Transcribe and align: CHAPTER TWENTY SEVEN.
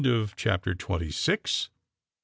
CHAPTER 0.35 0.73
TWENTY 0.73 1.11
SEVEN. 1.11 1.69